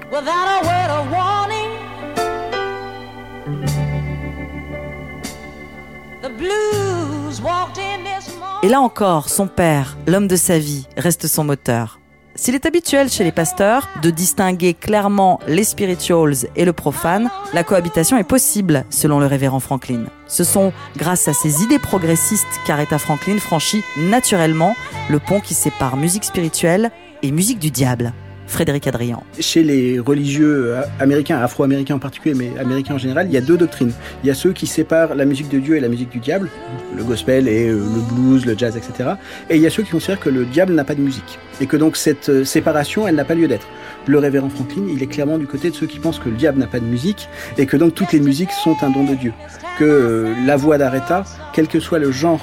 Et 8.61 8.67
là 8.67 8.81
encore, 8.81 9.29
son 9.29 9.47
père, 9.47 9.97
l'homme 10.05 10.27
de 10.27 10.35
sa 10.35 10.59
vie, 10.59 10.87
reste 10.95 11.25
son 11.25 11.43
moteur. 11.43 11.99
S'il 12.37 12.53
est 12.53 12.65
habituel 12.65 13.09
chez 13.09 13.23
les 13.23 13.31
pasteurs 13.31 13.87
de 14.01 14.09
distinguer 14.09 14.73
clairement 14.73 15.39
les 15.47 15.63
spirituals 15.63 16.35
et 16.57 16.65
le 16.65 16.73
profane, 16.73 17.29
la 17.53 17.63
cohabitation 17.63 18.17
est 18.17 18.25
possible, 18.25 18.83
selon 18.89 19.21
le 19.21 19.25
révérend 19.25 19.61
Franklin. 19.61 20.03
Ce 20.27 20.43
sont 20.43 20.73
grâce 20.97 21.29
à 21.29 21.33
ces 21.33 21.63
idées 21.63 21.79
progressistes 21.79 22.45
qu'Aretha 22.67 22.99
Franklin 22.99 23.37
franchit 23.37 23.83
naturellement 23.97 24.75
le 25.09 25.19
pont 25.19 25.39
qui 25.39 25.53
sépare 25.53 25.95
musique 25.95 26.25
spirituelle 26.25 26.91
et 27.23 27.31
musique 27.31 27.59
du 27.59 27.71
diable. 27.71 28.11
Frédéric 28.47 28.87
Adrian. 28.87 29.23
Chez 29.39 29.63
les 29.63 29.99
religieux 29.99 30.75
euh, 30.75 30.81
américains, 30.99 31.39
afro-américains 31.39 31.95
en 31.95 31.99
particulier, 31.99 32.35
mais 32.35 32.59
américains 32.59 32.95
en 32.95 32.97
général, 32.97 33.27
il 33.27 33.33
y 33.33 33.37
a 33.37 33.41
deux 33.41 33.57
doctrines. 33.57 33.91
Il 34.23 34.27
y 34.27 34.31
a 34.31 34.33
ceux 34.33 34.53
qui 34.53 34.67
séparent 34.67 35.15
la 35.15 35.25
musique 35.25 35.49
de 35.49 35.59
Dieu 35.59 35.75
et 35.75 35.79
la 35.79 35.87
musique 35.87 36.09
du 36.09 36.19
diable, 36.19 36.49
le 36.95 37.03
gospel 37.03 37.47
et 37.47 37.69
euh, 37.69 37.75
le 37.75 38.15
blues, 38.15 38.45
le 38.45 38.57
jazz, 38.57 38.77
etc. 38.77 39.11
Et 39.49 39.55
il 39.55 39.61
y 39.61 39.67
a 39.67 39.69
ceux 39.69 39.83
qui 39.83 39.91
considèrent 39.91 40.19
que 40.19 40.29
le 40.29 40.45
diable 40.45 40.73
n'a 40.73 40.83
pas 40.83 40.95
de 40.95 41.01
musique. 41.01 41.39
Et 41.59 41.67
que 41.67 41.77
donc 41.77 41.97
cette 41.97 42.29
euh, 42.29 42.43
séparation, 42.45 43.07
elle 43.07 43.15
n'a 43.15 43.25
pas 43.25 43.35
lieu 43.35 43.47
d'être. 43.47 43.67
Le 44.07 44.19
révérend 44.19 44.49
Franklin, 44.49 44.83
il 44.89 45.01
est 45.01 45.07
clairement 45.07 45.37
du 45.37 45.47
côté 45.47 45.69
de 45.69 45.75
ceux 45.75 45.87
qui 45.87 45.99
pensent 45.99 46.19
que 46.19 46.29
le 46.29 46.35
diable 46.35 46.59
n'a 46.59 46.67
pas 46.67 46.79
de 46.79 46.85
musique 46.85 47.27
et 47.57 47.65
que 47.65 47.77
donc 47.77 47.95
toutes 47.95 48.11
les 48.13 48.19
musiques 48.19 48.51
sont 48.51 48.75
un 48.83 48.91
don 48.91 49.03
de 49.03 49.15
Dieu. 49.15 49.33
Que 49.79 50.31
la 50.45 50.55
voix 50.55 50.77
d'Aretha, 50.77 51.23
quel 51.53 51.67
que 51.67 51.79
soit 51.79 51.99
le 51.99 52.11
genre 52.11 52.39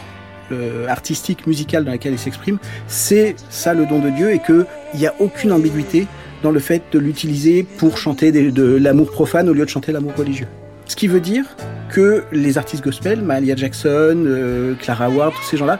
euh, 0.52 0.86
artistique, 0.88 1.46
musicale 1.46 1.84
dans 1.84 1.92
laquelle 1.92 2.12
il 2.12 2.18
s'exprime, 2.18 2.58
c'est 2.86 3.36
ça 3.50 3.74
le 3.74 3.86
don 3.86 3.98
de 3.98 4.10
Dieu 4.10 4.32
et 4.32 4.38
qu'il 4.38 4.66
n'y 4.94 5.06
a 5.06 5.14
aucune 5.18 5.52
ambiguïté 5.52 6.06
dans 6.42 6.50
le 6.50 6.60
fait 6.60 6.82
de 6.92 6.98
l'utiliser 6.98 7.62
pour 7.62 7.98
chanter 7.98 8.32
de 8.32 8.76
l'amour 8.76 9.10
profane 9.10 9.48
au 9.48 9.52
lieu 9.52 9.64
de 9.64 9.70
chanter 9.70 9.92
l'amour 9.92 10.14
religieux. 10.16 10.48
Ce 10.86 10.96
qui 10.96 11.06
veut 11.06 11.20
dire 11.20 11.44
que 11.90 12.24
les 12.32 12.58
artistes 12.58 12.82
gospel, 12.82 13.22
Mahalia 13.22 13.54
Jackson, 13.54 14.24
euh, 14.26 14.74
Clara 14.74 15.10
Ward, 15.10 15.32
tous 15.34 15.44
ces 15.44 15.56
gens-là, 15.56 15.78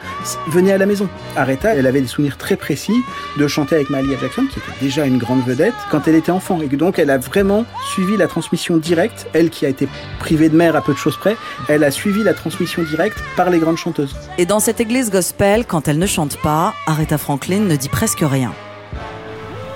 venaient 0.49 0.73
à 0.73 0.79
la 0.79 0.87
maison. 0.87 1.09
Aretha, 1.37 1.75
elle 1.75 1.87
avait 1.87 2.03
des 2.03 2.07
souvenirs 2.07 2.37
très 2.37 2.57
précis 2.57 2.93
de 3.39 3.49
chanter 3.49 3.77
avec 3.77 3.91
Mahalia 3.91 4.19
Jackson, 4.21 4.47
qui 4.53 4.59
était 4.59 4.85
déjà 4.85 5.07
une 5.07 5.19
grande 5.19 5.43
vedette, 5.45 5.75
quand 5.91 6.07
elle 6.07 6.15
était 6.15 6.31
enfant. 6.31 6.61
Et 6.61 6.69
donc, 6.69 6.99
elle 6.99 7.11
a 7.11 7.19
vraiment 7.19 7.65
suivi 7.93 8.17
la 8.17 8.29
transmission 8.29 8.77
directe. 8.77 9.27
Elle 9.33 9.51
qui 9.51 9.65
a 9.65 9.71
été 9.71 9.89
privée 10.19 10.51
de 10.51 10.57
mère 10.57 10.77
à 10.77 10.83
peu 10.83 10.93
de 10.93 10.99
choses 10.99 11.17
près, 11.17 11.37
elle 11.69 11.83
a 11.83 11.91
suivi 11.91 12.23
la 12.23 12.35
transmission 12.35 12.83
directe 12.83 13.19
par 13.37 13.51
les 13.51 13.59
grandes 13.59 13.79
chanteuses. 13.79 14.15
Et 14.39 14.47
dans 14.47 14.61
cette 14.61 14.81
église 14.81 15.11
gospel, 15.11 15.65
quand 15.67 15.89
elle 15.89 15.99
ne 15.99 16.07
chante 16.07 16.37
pas, 16.43 16.75
Aretha 16.87 17.17
Franklin 17.17 17.61
ne 17.61 17.77
dit 17.77 17.89
presque 17.89 18.23
rien. 18.23 18.53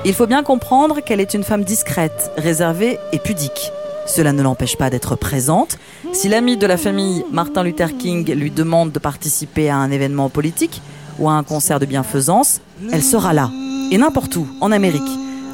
Il 0.05 0.15
faut 0.15 0.27
bien 0.27 0.43
comprendre 0.43 1.01
qu'elle 1.01 1.21
est 1.21 1.35
une 1.35 1.43
femme 1.43 1.65
discrète, 1.65 2.31
réservée 2.37 2.99
et 3.13 3.19
pudique. 3.19 3.73
Cela 4.07 4.33
ne 4.33 4.43
l'empêche 4.43 4.77
pas 4.77 4.89
d'être 4.89 5.17
présente. 5.17 5.79
Si 6.13 6.29
l'ami 6.29 6.57
de 6.57 6.67
la 6.67 6.77
famille 6.77 7.25
Martin 7.33 7.63
Luther 7.65 7.97
King 7.97 8.31
lui 8.33 8.51
demande 8.51 8.93
de 8.93 8.99
participer 8.99 9.69
à 9.69 9.77
un 9.77 9.91
événement 9.91 10.31
politique 10.31 10.81
ou 11.19 11.29
à 11.29 11.33
un 11.33 11.43
concert 11.43 11.81
de 11.81 11.87
bienfaisance, 11.87 12.61
elle 12.93 13.03
sera 13.03 13.33
là. 13.33 13.51
Et 13.91 13.99
n'importe 13.99 14.37
où, 14.37 14.47
en 14.61 14.73
Amérique. 14.73 15.03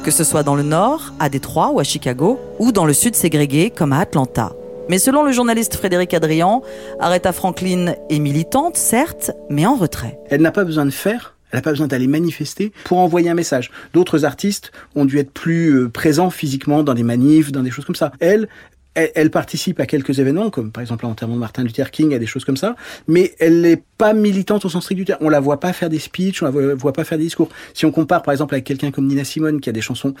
Que 0.03 0.11
ce 0.11 0.23
soit 0.23 0.43
dans 0.43 0.55
le 0.55 0.63
nord, 0.63 1.13
à 1.19 1.29
Détroit 1.29 1.71
ou 1.71 1.79
à 1.79 1.83
Chicago, 1.83 2.39
ou 2.59 2.71
dans 2.71 2.85
le 2.85 2.93
sud 2.93 3.15
ségrégué 3.15 3.69
comme 3.69 3.93
à 3.93 3.99
Atlanta. 3.99 4.51
Mais 4.89 4.99
selon 4.99 5.23
le 5.23 5.31
journaliste 5.31 5.75
Frédéric 5.75 6.13
Adrian, 6.13 6.61
Aretha 6.99 7.31
Franklin 7.31 7.95
est 8.09 8.19
militante, 8.19 8.75
certes, 8.75 9.31
mais 9.49 9.65
en 9.65 9.75
retrait. 9.75 10.19
Elle 10.29 10.41
n'a 10.41 10.51
pas 10.51 10.65
besoin 10.65 10.85
de 10.85 10.91
faire 10.91 11.32
elle 11.53 11.59
n'a 11.59 11.61
pas 11.61 11.69
besoin 11.69 11.87
d'aller 11.87 12.07
manifester 12.07 12.73
pour 12.83 12.97
envoyer 12.97 13.29
un 13.29 13.35
message. 13.35 13.69
D'autres 13.93 14.25
artistes 14.25 14.71
ont 14.95 15.05
dû 15.05 15.19
être 15.19 15.31
plus 15.31 15.69
euh, 15.69 15.87
présents 15.87 16.31
physiquement 16.31 16.81
dans 16.81 16.95
des 16.95 17.03
manifs, 17.03 17.51
dans 17.51 17.61
des 17.61 17.69
choses 17.69 17.85
comme 17.85 17.95
ça. 17.95 18.11
Elle, 18.19 18.49
elle, 18.95 19.29
participe 19.29 19.79
à 19.79 19.85
quelques 19.85 20.17
événements, 20.17 20.49
comme 20.49 20.71
par 20.71 20.81
exemple 20.81 21.05
l'enterrement 21.05 21.35
de 21.35 21.39
Martin 21.39 21.63
Luther 21.63 21.91
King, 21.91 22.15
à 22.15 22.19
des 22.19 22.25
choses 22.25 22.43
comme 22.43 22.57
ça, 22.57 22.75
mais 23.07 23.35
elle 23.39 23.61
n'est 23.61 23.81
pas 23.97 24.13
militante 24.13 24.65
au 24.65 24.69
sens 24.69 24.83
strict 24.83 24.97
du 24.97 25.05
terme. 25.05 25.19
On 25.21 25.29
la 25.29 25.39
voit 25.39 25.59
pas 25.59 25.73
faire 25.73 25.89
des 25.89 25.99
speeches, 25.99 26.41
on 26.41 26.45
la 26.45 26.75
voit 26.75 26.93
pas 26.93 27.03
faire 27.03 27.19
des 27.19 27.23
discours. 27.25 27.49
Si 27.75 27.85
on 27.85 27.91
compare 27.91 28.23
par 28.23 28.31
exemple 28.31 28.55
avec 28.55 28.65
quelqu'un 28.65 28.89
comme 28.89 29.05
Nina 29.05 29.23
Simone, 29.23 29.61
qui 29.61 29.69
a 29.69 29.73
des 29.73 29.81
chansons 29.81 30.15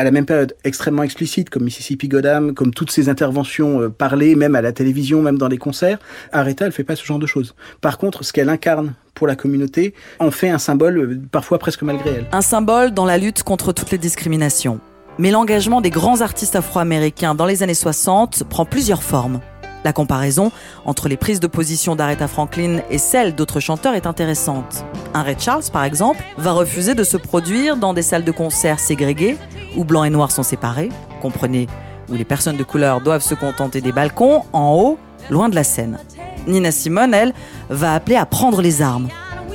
à 0.00 0.04
la 0.04 0.10
même 0.10 0.24
période 0.24 0.56
extrêmement 0.64 1.02
explicites, 1.02 1.50
comme 1.50 1.64
Mississippi 1.64 2.08
Goddam, 2.08 2.54
comme 2.54 2.72
toutes 2.72 2.90
ces 2.90 3.10
interventions 3.10 3.82
euh, 3.82 3.88
parlées, 3.90 4.34
même 4.34 4.54
à 4.54 4.62
la 4.62 4.72
télévision, 4.72 5.20
même 5.20 5.36
dans 5.36 5.48
les 5.48 5.58
concerts, 5.58 5.98
Aretha, 6.32 6.64
elle 6.64 6.72
fait 6.72 6.84
pas 6.84 6.96
ce 6.96 7.04
genre 7.04 7.18
de 7.18 7.26
choses. 7.26 7.54
Par 7.82 7.98
contre, 7.98 8.24
ce 8.24 8.32
qu'elle 8.32 8.48
incarne 8.48 8.94
pour 9.12 9.26
la 9.26 9.36
communauté 9.36 9.92
en 10.18 10.30
fait 10.30 10.48
un 10.48 10.58
symbole, 10.58 10.96
euh, 10.96 11.20
parfois 11.30 11.58
presque 11.58 11.82
malgré 11.82 12.10
elle. 12.10 12.26
Un 12.32 12.40
symbole 12.40 12.92
dans 12.92 13.04
la 13.04 13.18
lutte 13.18 13.42
contre 13.42 13.72
toutes 13.72 13.90
les 13.90 13.98
discriminations. 13.98 14.80
Mais 15.18 15.30
l'engagement 15.30 15.82
des 15.82 15.90
grands 15.90 16.22
artistes 16.22 16.56
afro-américains 16.56 17.34
dans 17.34 17.44
les 17.44 17.62
années 17.62 17.74
60 17.74 18.44
prend 18.44 18.64
plusieurs 18.64 19.02
formes. 19.02 19.40
La 19.84 19.92
comparaison 19.92 20.52
entre 20.84 21.08
les 21.08 21.16
prises 21.16 21.40
de 21.40 21.46
position 21.46 21.96
d'Aretha 21.96 22.28
Franklin 22.28 22.80
et 22.90 22.98
celles 22.98 23.34
d'autres 23.34 23.60
chanteurs 23.60 23.94
est 23.94 24.06
intéressante. 24.06 24.84
Un 25.14 25.22
Ray 25.22 25.36
Charles, 25.38 25.64
par 25.72 25.84
exemple, 25.84 26.22
va 26.36 26.52
refuser 26.52 26.94
de 26.94 27.04
se 27.04 27.16
produire 27.16 27.76
dans 27.76 27.94
des 27.94 28.02
salles 28.02 28.24
de 28.24 28.32
concert 28.32 28.78
ségrégées, 28.78 29.36
où 29.76 29.84
blancs 29.84 30.06
et 30.06 30.10
noirs 30.10 30.30
sont 30.30 30.42
séparés, 30.42 30.90
comprenez, 31.22 31.66
où 32.10 32.14
les 32.14 32.24
personnes 32.24 32.56
de 32.56 32.64
couleur 32.64 33.00
doivent 33.00 33.22
se 33.22 33.34
contenter 33.34 33.80
des 33.80 33.92
balcons, 33.92 34.42
en 34.52 34.74
haut, 34.74 34.98
loin 35.30 35.48
de 35.48 35.54
la 35.54 35.64
scène. 35.64 35.98
Nina 36.46 36.70
Simone, 36.70 37.14
elle, 37.14 37.32
va 37.68 37.94
appeler 37.94 38.16
à 38.16 38.26
prendre 38.26 38.60
les 38.62 38.82
armes. 38.82 39.08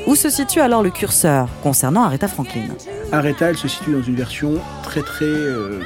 Où 0.07 0.15
se 0.15 0.29
situe 0.29 0.59
alors 0.59 0.83
le 0.83 0.91
curseur 0.91 1.47
concernant 1.63 2.03
Aretha 2.03 2.27
Franklin? 2.27 2.67
Aretha, 3.11 3.49
elle 3.49 3.57
se 3.57 3.67
situe 3.67 3.91
dans 3.91 4.03
une 4.03 4.15
version 4.15 4.53
très 4.83 5.01
très 5.01 5.25
euh, 5.25 5.79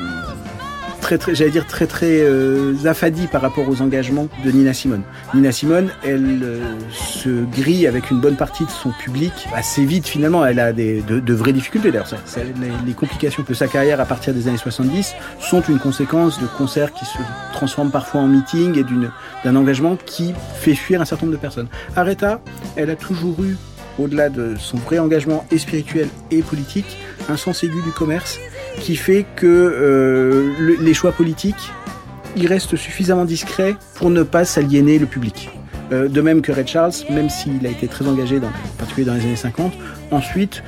très, 1.18 1.36
j'allais 1.36 1.52
dire 1.52 1.66
très 1.66 1.88
très 1.88 2.22
euh, 2.22 2.74
affadie 2.86 3.28
par 3.28 3.42
rapport 3.42 3.68
aux 3.68 3.82
engagements 3.82 4.28
de 4.44 4.52
Nina 4.52 4.74
Simone. 4.74 5.04
Nina 5.34 5.52
Simone, 5.52 5.90
elle 6.04 6.42
euh, 6.44 6.60
se 6.92 7.46
grille 7.46 7.88
avec 7.88 8.12
une 8.12 8.20
bonne 8.20 8.36
partie 8.36 8.66
de 8.66 8.70
son 8.70 8.92
public 8.92 9.32
assez 9.54 9.86
vite 9.86 10.08
finalement. 10.08 10.46
Elle 10.46 10.60
a 10.60 10.74
des, 10.74 11.02
de, 11.02 11.34
vraies 11.34 11.54
difficultés 11.54 11.92
d'ailleurs. 11.92 12.08
Les, 12.38 12.72
les 12.86 12.94
complications 12.94 13.44
de 13.48 13.54
sa 13.54 13.68
carrière 13.68 14.00
à 14.00 14.06
partir 14.06 14.34
des 14.34 14.48
années 14.48 14.58
70 14.58 15.14
sont 15.40 15.62
une 15.62 15.80
conséquence 15.80 16.40
de 16.40 16.48
concerts 16.58 16.94
qui 16.94 17.06
se 17.06 17.18
transforment 17.54 17.92
parfois 17.92 18.22
en 18.22 18.28
meetings 18.28 18.78
et 18.78 18.86
d'un 19.44 19.56
engagement 19.56 19.98
qui 20.06 20.34
fait 20.56 20.76
fuir 20.76 21.02
un 21.02 21.06
certain 21.06 21.26
nombre 21.26 21.38
de 21.38 21.42
personnes. 21.42 21.68
Aretha, 21.96 22.42
elle 22.76 22.90
a 22.90 22.96
toujours 22.96 23.44
eu 23.44 23.58
au-delà 24.00 24.30
de 24.30 24.56
son 24.58 24.78
vrai 24.78 25.00
engagement 25.00 25.46
et 25.52 25.58
spirituel 25.58 26.08
et 26.32 26.42
politique, 26.42 26.98
un 27.28 27.38
sens 27.38 27.64
aigu 27.64 27.82
du 27.84 27.92
commerce 27.92 28.40
qui 28.80 28.96
fait 28.96 29.26
que 29.36 29.46
euh, 29.46 30.76
les 30.80 30.94
choix 30.94 31.12
politiques, 31.12 31.72
ils 32.36 32.48
restent 32.48 32.76
suffisamment 32.76 33.26
discrets 33.26 33.76
pour 33.96 34.10
ne 34.10 34.24
pas 34.24 34.46
s'aliéner 34.46 35.00
le 35.00 35.06
public. 35.06 35.50
Euh, 35.92 36.08
de 36.08 36.22
même 36.22 36.42
que 36.42 36.52
Red 36.52 36.68
Charles, 36.68 36.94
même 37.10 37.30
s'il 37.30 37.66
a 37.66 37.70
été 37.70 37.88
très 37.88 38.08
engagé, 38.08 38.40
dans, 38.40 38.48
en 38.48 38.78
particulier 38.78 39.06
dans 39.06 39.16
les 39.16 39.22
années 39.22 39.36
50, 39.36 39.74
ensuite 40.12 40.62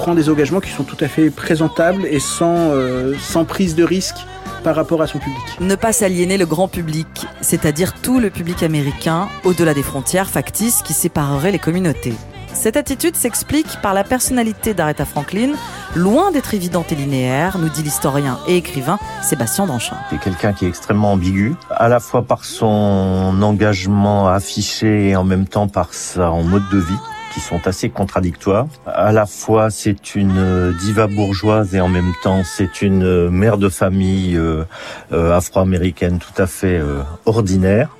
prend 0.00 0.14
des 0.14 0.30
engagements 0.30 0.60
qui 0.60 0.70
sont 0.70 0.84
tout 0.84 0.96
à 1.00 1.08
fait 1.08 1.28
présentables 1.28 2.06
et 2.06 2.20
sans, 2.20 2.70
euh, 2.70 3.14
sans 3.20 3.44
prise 3.44 3.74
de 3.74 3.84
risque 3.84 4.16
par 4.64 4.74
rapport 4.74 5.02
à 5.02 5.06
son 5.06 5.18
public. 5.18 5.42
Ne 5.60 5.74
pas 5.74 5.92
s'aliéner 5.92 6.38
le 6.38 6.46
grand 6.46 6.68
public, 6.68 7.26
c'est-à-dire 7.42 7.92
tout 8.00 8.18
le 8.18 8.30
public 8.30 8.62
américain, 8.62 9.28
au-delà 9.44 9.74
des 9.74 9.82
frontières 9.82 10.30
factices 10.30 10.80
qui 10.82 10.94
sépareraient 10.94 11.52
les 11.52 11.58
communautés. 11.58 12.14
Cette 12.52 12.76
attitude 12.76 13.16
s'explique 13.16 13.80
par 13.82 13.94
la 13.94 14.04
personnalité 14.04 14.74
d'Aretha 14.74 15.04
Franklin, 15.04 15.52
loin 15.94 16.30
d'être 16.30 16.54
évidente 16.54 16.92
et 16.92 16.94
linéaire, 16.94 17.58
nous 17.58 17.68
dit 17.68 17.82
l'historien 17.82 18.38
et 18.48 18.56
écrivain 18.56 18.98
Sébastien 19.22 19.66
Danchin. 19.66 19.96
C'est 20.10 20.20
quelqu'un 20.20 20.52
qui 20.52 20.66
est 20.66 20.68
extrêmement 20.68 21.12
ambigu, 21.12 21.54
à 21.70 21.88
la 21.88 22.00
fois 22.00 22.22
par 22.22 22.44
son 22.44 23.34
engagement 23.42 24.28
affiché 24.28 25.08
et 25.08 25.16
en 25.16 25.24
même 25.24 25.46
temps 25.46 25.68
par 25.68 25.94
son 25.94 26.42
mode 26.42 26.68
de 26.70 26.78
vie 26.78 26.98
qui 27.32 27.40
sont 27.40 27.66
assez 27.66 27.88
contradictoires. 27.88 28.66
À 28.86 29.12
la 29.12 29.26
fois, 29.26 29.70
c'est 29.70 30.14
une 30.14 30.72
diva 30.80 31.06
bourgeoise 31.06 31.74
et 31.74 31.80
en 31.80 31.88
même 31.88 32.12
temps, 32.22 32.42
c'est 32.44 32.82
une 32.82 33.30
mère 33.30 33.56
de 33.56 33.68
famille 33.68 34.36
euh, 34.36 34.64
euh, 35.12 35.36
afro-américaine 35.36 36.18
tout 36.18 36.42
à 36.42 36.46
fait 36.46 36.78
euh, 36.78 37.02
ordinaire 37.26 37.96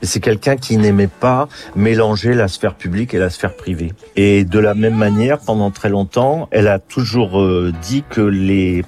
mais 0.00 0.06
c'est 0.06 0.20
quelqu'un 0.20 0.56
qui 0.56 0.76
n'aimait 0.76 1.06
pas 1.06 1.48
mélanger 1.74 2.34
la 2.34 2.48
sphère 2.48 2.74
publique 2.74 3.14
et 3.14 3.18
la 3.18 3.30
sphère 3.30 3.54
privée. 3.54 3.92
Et 4.16 4.44
de 4.44 4.58
la 4.58 4.74
même 4.74 4.94
manière, 4.94 5.38
pendant 5.38 5.70
très 5.70 5.88
longtemps, 5.88 6.48
elle 6.50 6.68
a 6.68 6.78
toujours 6.78 7.40
euh, 7.40 7.72
dit 7.82 8.04
que 8.08 8.20
les 8.20 8.84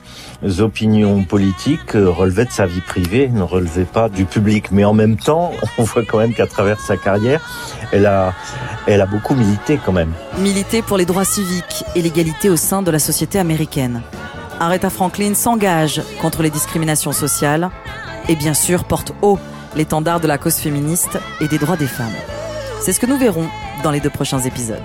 opinions 0.59 1.25
politiques 1.25 1.95
euh, 1.95 2.11
relevaient 2.11 2.45
de 2.45 2.51
sa 2.51 2.67
vie 2.67 2.81
privée, 2.81 3.29
ne 3.29 3.43
relevaient 3.43 3.85
pas 3.85 4.09
du 4.09 4.25
public. 4.25 4.71
Mais 4.73 4.85
en 4.85 4.95
même 4.95 5.17
temps, 5.17 5.53
on 5.79 5.85
voit 5.85 6.05
quand 6.05 6.19
même 6.19 6.35
qu'à 6.35 6.47
travers 6.47 6.81
sa 6.81 6.97
carrière, 6.97 7.41
elle 7.93 8.07
a, 8.07 8.35
elle 8.87 9.01
a 9.01 9.07
beaucoup 9.07 9.35
milité 9.35 9.79
quand 9.85 9.93
même. 9.93 10.13
Milité 10.39 10.83
pour 10.83 10.97
les 10.97 11.07
droits 11.07 11.25
civiques 11.25 11.85
et 11.95 12.03
l'égalité 12.03 12.51
au 12.51 12.57
sein 12.57 12.83
de 12.83 12.91
la 12.91 12.99
société 12.99 13.39
américaine. 13.39 14.03
Aretha 14.61 14.91
Franklin 14.91 15.35
s'engage 15.35 16.03
contre 16.21 16.43
les 16.43 16.51
discriminations 16.51 17.13
sociales 17.13 17.71
et 18.29 18.37
bien 18.37 18.55
sûr 18.55 18.85
porte 18.85 19.13
haut 19.23 19.39
l'étendard 19.75 20.21
de 20.21 20.27
la 20.27 20.39
cause 20.39 20.57
féministe 20.57 21.19
et 21.41 21.49
des 21.49 21.59
droits 21.59 21.77
des 21.77 21.87
femmes. 21.87 22.13
C'est 22.81 22.93
ce 22.93 23.01
que 23.01 23.07
nous 23.07 23.19
verrons 23.19 23.49
dans 23.83 23.91
les 23.91 24.01
deux 24.01 24.11
prochains 24.11 24.41
épisodes. 24.41 24.83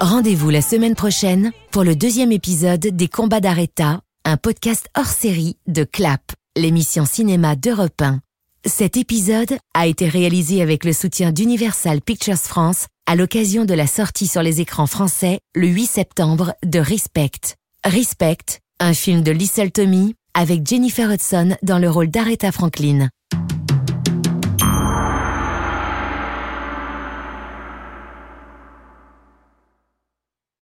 Rendez-vous 0.00 0.50
la 0.50 0.62
semaine 0.62 0.94
prochaine 0.94 1.50
pour 1.70 1.82
le 1.82 1.96
deuxième 1.96 2.30
épisode 2.30 2.80
des 2.80 3.08
Combats 3.08 3.40
d'Aretha, 3.40 4.00
un 4.24 4.36
podcast 4.36 4.88
hors 4.96 5.06
série 5.06 5.56
de 5.66 5.82
Clap, 5.82 6.20
l'émission 6.56 7.04
cinéma 7.04 7.56
d'Europe 7.56 8.00
1. 8.00 8.20
Cet 8.66 8.96
épisode 8.96 9.58
a 9.74 9.86
été 9.86 10.08
réalisé 10.08 10.62
avec 10.62 10.86
le 10.86 10.94
soutien 10.94 11.32
d'Universal 11.32 12.00
Pictures 12.00 12.38
France 12.38 12.86
à 13.06 13.14
l'occasion 13.14 13.66
de 13.66 13.74
la 13.74 13.86
sortie 13.86 14.26
sur 14.26 14.42
les 14.42 14.62
écrans 14.62 14.86
français 14.86 15.40
le 15.54 15.66
8 15.66 15.84
septembre 15.84 16.54
de 16.64 16.78
Respect. 16.78 17.56
Respect, 17.84 18.60
un 18.80 18.94
film 18.94 19.20
de 19.20 19.32
Lissel 19.32 19.70
Tommy 19.70 20.14
avec 20.32 20.66
Jennifer 20.66 21.10
Hudson 21.10 21.56
dans 21.62 21.78
le 21.78 21.90
rôle 21.90 22.08
d'Aretha 22.08 22.52
Franklin. 22.52 23.10